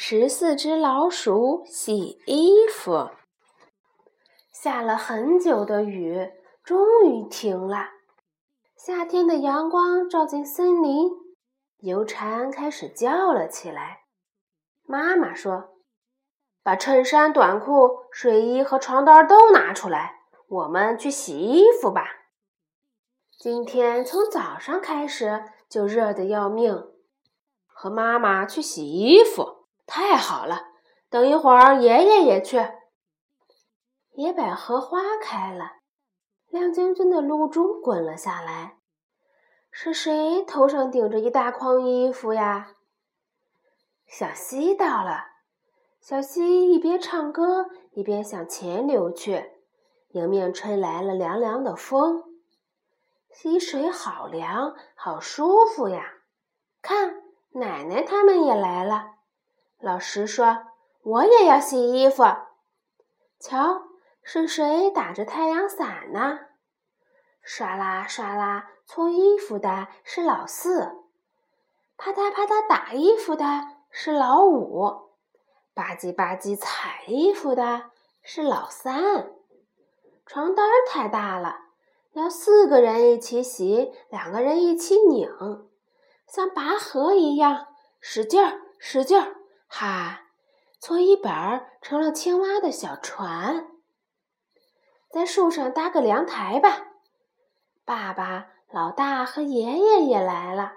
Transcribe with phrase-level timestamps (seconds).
[0.00, 3.10] 十四只老鼠洗衣服。
[4.52, 6.30] 下了很久的雨，
[6.62, 7.88] 终于停了。
[8.76, 11.10] 夏天的阳光照进森林，
[11.80, 14.04] 油蝉开始叫了起来。
[14.84, 15.70] 妈妈说
[16.62, 22.04] ：“把衬衫、短裤、睡衣和床单都拿出来，我们去洗衣服吧。”
[23.36, 26.84] 今天从早上开始就热得要命，
[27.66, 29.57] 和妈妈去洗衣服。
[29.88, 30.68] 太好了，
[31.08, 32.58] 等一会儿爷爷也去。
[34.12, 35.76] 野百合花开了，
[36.48, 38.76] 亮晶晶的露珠滚了下来。
[39.70, 42.74] 是谁头上顶着一大筐衣服呀？
[44.06, 45.24] 小溪到了，
[46.00, 49.52] 小溪一边唱歌一边向前流去，
[50.10, 52.24] 迎面吹来了凉凉的风。
[53.30, 56.04] 溪水好凉，好舒服呀！
[56.82, 59.17] 看，奶奶他们也来了。
[59.80, 60.66] 老师说
[61.02, 62.24] ：“我也要洗衣服。”
[63.38, 63.82] 瞧，
[64.22, 66.40] 是谁打着太阳伞呢？
[67.46, 71.04] 唰啦唰啦，搓衣服的是老四；
[71.96, 73.44] 啪嗒啪嗒，打衣服的
[73.90, 75.10] 是老五；
[75.74, 79.30] 吧唧吧唧，踩衣服的是老三。
[80.26, 81.56] 床单太大了，
[82.12, 85.30] 要四个人一起洗，两个人一起拧，
[86.26, 87.68] 像拔河一样，
[88.00, 89.36] 使劲儿，使劲儿。
[89.68, 90.22] 哈，
[90.80, 93.68] 搓衣板成了青蛙的小船，
[95.12, 96.88] 在树上搭个凉台吧。
[97.84, 100.72] 爸爸、老大和爷爷也来了。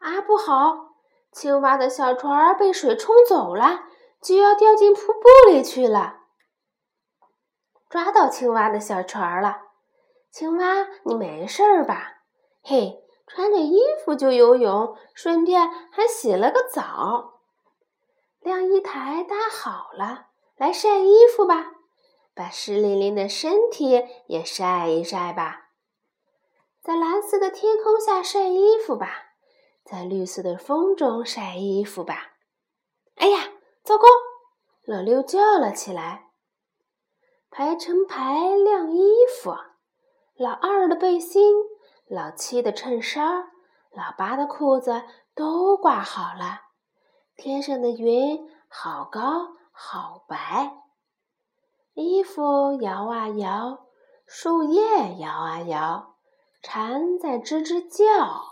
[0.00, 0.90] 啊，不好！
[1.32, 3.84] 青蛙的小船被水冲走了，
[4.20, 6.18] 就要掉进瀑布里去了。
[7.88, 9.62] 抓到青蛙的小船了，
[10.30, 12.22] 青蛙，你没事儿吧？
[12.62, 17.39] 嘿，穿着衣服就游泳，顺便还洗了个澡。
[18.40, 21.72] 晾衣台搭好了，来晒衣服吧，
[22.34, 25.68] 把湿淋淋的身体也晒一晒吧。
[26.82, 29.34] 在蓝色的天空下晒衣服吧，
[29.84, 32.32] 在绿色的风中晒衣服吧。
[33.16, 33.50] 哎呀，
[33.84, 34.06] 糟糕！
[34.86, 36.30] 老六叫了起来。
[37.50, 39.12] 排成排晾衣
[39.42, 39.54] 服，
[40.36, 41.54] 老二的背心、
[42.08, 43.50] 老七的衬衫、
[43.90, 45.02] 老八的裤子
[45.34, 46.69] 都挂好了。
[47.40, 50.74] 天上的云好高好白，
[51.94, 53.86] 衣服摇啊摇，
[54.26, 56.16] 树叶摇啊摇，
[56.60, 58.44] 蝉在吱吱叫。